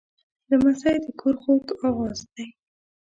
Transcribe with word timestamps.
لمسی 0.49 0.95
د 1.03 1.07
کور 1.19 1.35
خوږ 1.43 1.65
آواز 1.87 2.19
دی. 2.33 2.45